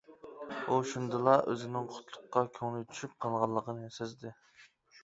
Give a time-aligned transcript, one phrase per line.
[0.67, 4.39] ئۇ شۇندىلا ئۆزىنىڭ قۇتلۇققا كۆڭلى چۈشۈپ قالغانلىقىنى سەزدى.